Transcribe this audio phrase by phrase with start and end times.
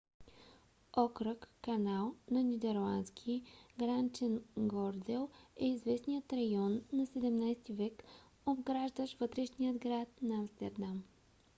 [1.03, 3.43] окръг канал на нидерландски:
[3.79, 8.03] grachtengordel е известният район на 17- ти век
[8.45, 11.03] обграждащ вътрешния град на амстердам